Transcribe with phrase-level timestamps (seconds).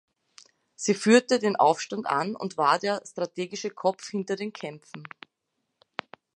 [0.75, 5.07] Sie führte den Aufstand an und war der strategische Kopf hinter den Kämpfen.